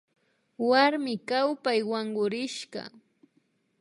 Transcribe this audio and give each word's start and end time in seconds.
Warmi 0.69 1.15
kawpay 1.29 1.79
wankurishka 1.91 2.81